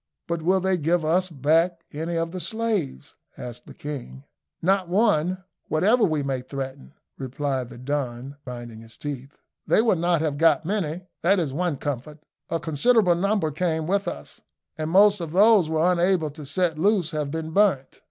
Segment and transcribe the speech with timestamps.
[0.27, 4.23] "But will they give us back any of the slaves?" asked the king.
[4.59, 9.37] "Not one whatever we may threaten," replied the Don, grinding his teeth.
[9.67, 12.17] "They will not have got many, that is one comfort.
[12.49, 14.41] A considerable number came with us,
[14.75, 17.99] and most of those we were unable to set loose have been burnt.